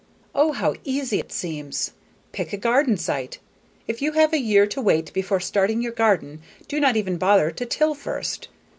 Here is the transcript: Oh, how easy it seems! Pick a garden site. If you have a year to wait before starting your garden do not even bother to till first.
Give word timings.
Oh, 0.33 0.51
how 0.53 0.73
easy 0.83 1.19
it 1.19 1.31
seems! 1.31 1.91
Pick 2.31 2.53
a 2.53 2.57
garden 2.57 2.97
site. 2.97 3.37
If 3.87 4.01
you 4.01 4.13
have 4.13 4.33
a 4.33 4.39
year 4.39 4.65
to 4.65 4.81
wait 4.81 5.13
before 5.13 5.39
starting 5.39 5.79
your 5.83 5.91
garden 5.91 6.41
do 6.67 6.79
not 6.79 6.97
even 6.97 7.17
bother 7.19 7.51
to 7.51 7.65
till 7.67 7.93
first. 7.93 8.47